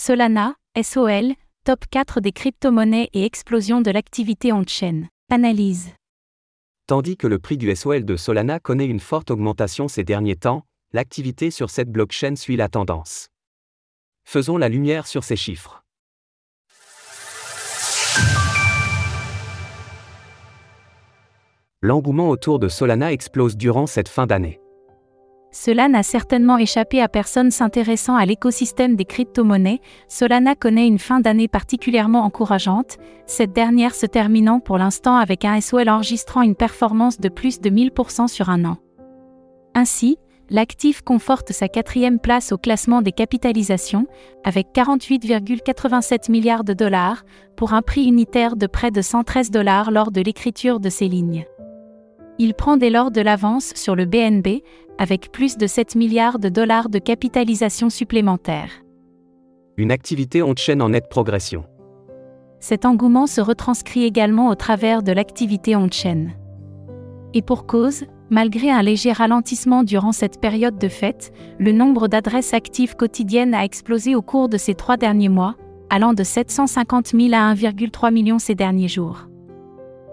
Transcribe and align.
Solana, 0.00 0.54
SOL, 0.80 1.34
top 1.64 1.84
4 1.90 2.20
des 2.20 2.30
crypto-monnaies 2.30 3.10
et 3.14 3.24
explosion 3.24 3.80
de 3.80 3.90
l'activité 3.90 4.52
on-chain. 4.52 5.08
Analyse. 5.28 5.90
Tandis 6.86 7.16
que 7.16 7.26
le 7.26 7.40
prix 7.40 7.56
du 7.56 7.74
SOL 7.74 8.04
de 8.04 8.14
Solana 8.14 8.60
connaît 8.60 8.86
une 8.86 9.00
forte 9.00 9.32
augmentation 9.32 9.88
ces 9.88 10.04
derniers 10.04 10.36
temps, 10.36 10.62
l'activité 10.92 11.50
sur 11.50 11.68
cette 11.68 11.90
blockchain 11.90 12.36
suit 12.36 12.54
la 12.54 12.68
tendance. 12.68 13.26
Faisons 14.24 14.56
la 14.56 14.68
lumière 14.68 15.08
sur 15.08 15.24
ces 15.24 15.34
chiffres. 15.34 15.82
L'engouement 21.82 22.28
autour 22.28 22.60
de 22.60 22.68
Solana 22.68 23.12
explose 23.12 23.56
durant 23.56 23.88
cette 23.88 24.08
fin 24.08 24.28
d'année. 24.28 24.60
Cela 25.50 25.88
n'a 25.88 26.02
certainement 26.02 26.58
échappé 26.58 27.00
à 27.00 27.08
personne 27.08 27.50
s'intéressant 27.50 28.16
à 28.16 28.26
l'écosystème 28.26 28.96
des 28.96 29.06
crypto-monnaies. 29.06 29.80
Solana 30.06 30.54
connaît 30.54 30.86
une 30.86 30.98
fin 30.98 31.20
d'année 31.20 31.48
particulièrement 31.48 32.24
encourageante, 32.24 32.98
cette 33.26 33.52
dernière 33.52 33.94
se 33.94 34.06
terminant 34.06 34.60
pour 34.60 34.78
l'instant 34.78 35.16
avec 35.16 35.44
un 35.44 35.60
SOL 35.60 35.88
enregistrant 35.88 36.42
une 36.42 36.54
performance 36.54 37.18
de 37.18 37.28
plus 37.28 37.60
de 37.60 37.70
1000% 37.70 38.28
sur 38.28 38.50
un 38.50 38.64
an. 38.66 38.76
Ainsi, 39.74 40.18
l'actif 40.50 41.02
conforte 41.02 41.52
sa 41.52 41.68
quatrième 41.68 42.18
place 42.18 42.52
au 42.52 42.58
classement 42.58 43.00
des 43.00 43.12
capitalisations, 43.12 44.06
avec 44.44 44.68
48,87 44.74 46.30
milliards 46.30 46.64
de 46.64 46.74
dollars, 46.74 47.24
pour 47.56 47.72
un 47.72 47.82
prix 47.82 48.04
unitaire 48.04 48.56
de 48.56 48.66
près 48.66 48.90
de 48.90 49.00
113 49.02 49.50
dollars 49.50 49.90
lors 49.90 50.10
de 50.10 50.20
l'écriture 50.20 50.80
de 50.80 50.90
ces 50.90 51.08
lignes. 51.08 51.46
Il 52.40 52.54
prend 52.54 52.76
dès 52.76 52.90
lors 52.90 53.10
de 53.10 53.20
l'avance 53.20 53.72
sur 53.74 53.96
le 53.96 54.04
BNB, 54.04 54.62
avec 54.98 55.32
plus 55.32 55.56
de 55.56 55.66
7 55.66 55.96
milliards 55.96 56.38
de 56.38 56.48
dollars 56.48 56.88
de 56.88 57.00
capitalisation 57.00 57.90
supplémentaire. 57.90 58.70
Une 59.76 59.90
activité 59.90 60.42
on-chain 60.42 60.80
en 60.80 60.90
nette 60.90 61.08
progression. 61.08 61.64
Cet 62.60 62.84
engouement 62.84 63.26
se 63.26 63.40
retranscrit 63.40 64.04
également 64.04 64.48
au 64.48 64.54
travers 64.54 65.02
de 65.02 65.12
l'activité 65.12 65.74
on-chain. 65.74 66.28
Et 67.34 67.42
pour 67.42 67.66
cause, 67.66 68.04
malgré 68.30 68.70
un 68.70 68.82
léger 68.82 69.12
ralentissement 69.12 69.82
durant 69.82 70.12
cette 70.12 70.40
période 70.40 70.78
de 70.78 70.88
fête, 70.88 71.32
le 71.58 71.72
nombre 71.72 72.06
d'adresses 72.06 72.54
actives 72.54 72.94
quotidiennes 72.94 73.54
a 73.54 73.64
explosé 73.64 74.14
au 74.14 74.22
cours 74.22 74.48
de 74.48 74.58
ces 74.58 74.74
trois 74.74 74.96
derniers 74.96 75.28
mois, 75.28 75.56
allant 75.90 76.14
de 76.14 76.22
750 76.22 77.08
000 77.08 77.34
à 77.34 77.52
1,3 77.54 78.12
million 78.12 78.38
ces 78.38 78.54
derniers 78.54 78.88
jours. 78.88 79.28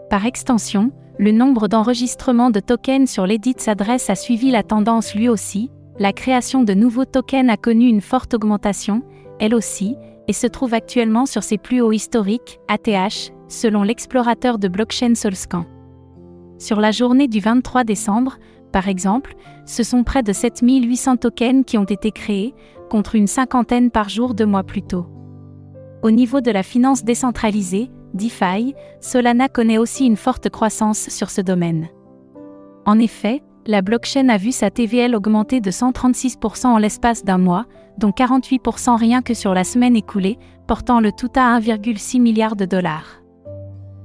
Par 0.09 0.26
extension, 0.26 0.92
le 1.18 1.32
nombre 1.32 1.68
d'enregistrements 1.68 2.50
de 2.50 2.60
tokens 2.60 3.10
sur 3.10 3.26
l'Edit 3.26 3.56
adresse 3.68 4.10
a 4.10 4.16
suivi 4.16 4.52
la 4.52 4.64
tendance 4.64 5.16
lui 5.16 5.30
aussi, 5.30 5.72
la 5.98 6.12
création 6.12 6.64
de 6.64 6.74
nouveaux 6.74 7.06
tokens 7.06 7.50
a 7.50 7.56
connu 7.56 7.88
une 7.88 8.02
forte 8.02 8.34
augmentation, 8.34 9.02
elle 9.40 9.56
aussi, 9.56 9.96
et 10.28 10.34
se 10.34 10.48
trouve 10.48 10.74
actuellement 10.74 11.26
sur 11.26 11.44
ses 11.44 11.58
plus 11.58 11.82
hauts 11.82 11.94
historiques, 11.94 12.60
ATH, 12.68 13.32
selon 13.48 13.84
l'explorateur 13.84 14.58
de 14.58 14.68
blockchain 14.68 15.16
Solscan. 15.16 15.66
Sur 16.58 16.82
la 16.82 16.92
journée 16.92 17.28
du 17.28 17.40
23 17.40 17.84
décembre, 17.84 18.38
par 18.74 18.90
exemple, 18.90 19.36
ce 19.66 19.84
sont 19.84 20.04
près 20.04 20.24
de 20.24 20.34
7800 20.34 21.18
tokens 21.18 21.64
qui 21.66 21.78
ont 21.78 21.86
été 21.86 22.12
créés, 22.12 22.54
contre 22.90 23.16
une 23.16 23.28
cinquantaine 23.28 23.90
par 23.90 24.10
jour 24.10 24.34
deux 24.34 24.46
mois 24.46 24.64
plus 24.64 24.82
tôt. 24.82 25.06
Au 26.04 26.12
niveau 26.12 26.42
de 26.42 26.52
la 26.52 26.62
finance 26.62 27.04
décentralisée, 27.04 27.90
DeFi, 28.16 28.74
Solana 29.02 29.50
connaît 29.50 29.78
aussi 29.78 30.06
une 30.06 30.18
forte 30.18 30.50
croissance 30.50 31.10
sur 31.10 31.30
ce 31.30 31.42
domaine. 31.42 31.88
En 32.86 32.98
effet, 32.98 33.44
la 33.68 33.82
blockchain 33.82 34.30
a 34.30 34.38
vu 34.38 34.52
sa 34.52 34.70
TVL 34.70 35.16
augmenter 35.16 35.60
de 35.60 35.72
136% 35.72 36.68
en 36.68 36.78
l'espace 36.78 37.24
d'un 37.24 37.38
mois, 37.38 37.66
dont 37.98 38.12
48% 38.12 38.96
rien 38.96 39.22
que 39.22 39.34
sur 39.34 39.54
la 39.54 39.64
semaine 39.64 39.96
écoulée, 39.96 40.38
portant 40.68 41.00
le 41.00 41.12
tout 41.12 41.32
à 41.36 41.60
1,6 41.60 42.22
milliard 42.22 42.56
de 42.56 42.66
dollars. 42.66 43.22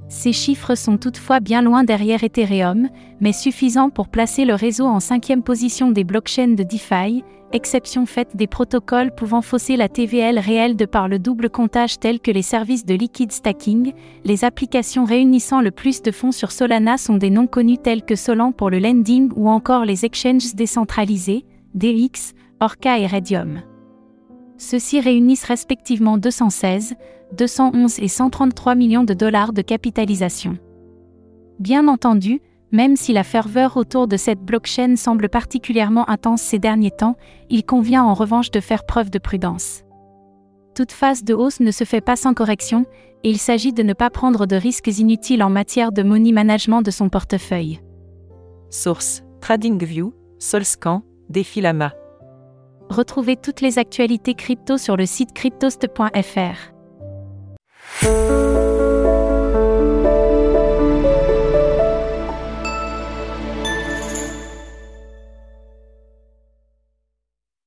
Ces 0.08 0.32
chiffres 0.32 0.74
sont 0.74 0.96
toutefois 0.96 1.38
bien 1.38 1.62
loin 1.62 1.84
derrière 1.84 2.24
Ethereum, 2.24 2.88
mais 3.20 3.32
suffisants 3.32 3.90
pour 3.90 4.08
placer 4.08 4.44
le 4.44 4.54
réseau 4.54 4.86
en 4.86 4.98
cinquième 4.98 5.44
position 5.44 5.92
des 5.92 6.02
blockchains 6.02 6.54
de 6.54 6.64
DeFi, 6.64 7.22
exception 7.52 8.06
faite 8.06 8.36
des 8.36 8.46
protocoles 8.46 9.14
pouvant 9.14 9.42
fausser 9.42 9.76
la 9.76 9.88
TVL 9.88 10.38
réelle 10.38 10.76
de 10.76 10.84
par 10.84 11.08
le 11.08 11.18
double 11.18 11.50
comptage 11.50 11.98
tels 11.98 12.20
que 12.20 12.30
les 12.30 12.42
services 12.42 12.86
de 12.86 12.94
liquid 12.94 13.32
stacking, 13.32 13.92
les 14.24 14.44
applications 14.44 15.04
réunissant 15.04 15.60
le 15.60 15.70
plus 15.70 16.02
de 16.02 16.10
fonds 16.10 16.32
sur 16.32 16.52
Solana 16.52 16.98
sont 16.98 17.16
des 17.16 17.30
noms 17.30 17.46
connus 17.46 17.78
tels 17.78 18.04
que 18.04 18.16
Solan 18.16 18.52
pour 18.52 18.70
le 18.70 18.78
lending 18.78 19.30
ou 19.36 19.48
encore 19.48 19.84
les 19.84 20.04
exchanges 20.04 20.54
décentralisés, 20.54 21.44
DX, 21.74 22.34
Orca 22.60 22.98
et 22.98 23.06
Radium. 23.06 23.62
Ceux-ci 24.58 25.00
réunissent 25.00 25.44
respectivement 25.44 26.18
216, 26.18 26.94
211 27.36 27.98
et 28.00 28.08
133 28.08 28.74
millions 28.74 29.04
de 29.04 29.14
dollars 29.14 29.52
de 29.52 29.62
capitalisation. 29.62 30.58
Bien 31.58 31.88
entendu, 31.88 32.40
même 32.72 32.96
si 32.96 33.12
la 33.12 33.24
ferveur 33.24 33.76
autour 33.76 34.06
de 34.06 34.16
cette 34.16 34.40
blockchain 34.40 34.96
semble 34.96 35.28
particulièrement 35.28 36.08
intense 36.08 36.42
ces 36.42 36.58
derniers 36.58 36.90
temps, 36.90 37.16
il 37.48 37.64
convient 37.64 38.04
en 38.04 38.14
revanche 38.14 38.50
de 38.50 38.60
faire 38.60 38.84
preuve 38.84 39.10
de 39.10 39.18
prudence. 39.18 39.82
Toute 40.74 40.92
phase 40.92 41.24
de 41.24 41.34
hausse 41.34 41.60
ne 41.60 41.70
se 41.70 41.84
fait 41.84 42.00
pas 42.00 42.16
sans 42.16 42.34
correction, 42.34 42.86
et 43.24 43.30
il 43.30 43.38
s'agit 43.38 43.72
de 43.72 43.82
ne 43.82 43.92
pas 43.92 44.08
prendre 44.08 44.46
de 44.46 44.56
risques 44.56 44.86
inutiles 44.86 45.42
en 45.42 45.50
matière 45.50 45.92
de 45.92 46.02
money 46.02 46.32
management 46.32 46.82
de 46.82 46.90
son 46.90 47.08
portefeuille. 47.08 47.80
Source 48.70 49.22
TradingView, 49.40 50.14
Solscan, 50.38 51.02
Défilama. 51.28 51.92
Retrouvez 52.88 53.36
toutes 53.36 53.60
les 53.60 53.78
actualités 53.78 54.34
crypto 54.34 54.78
sur 54.78 54.96
le 54.96 55.06
site 55.06 55.32
cryptost.fr. 55.32 56.72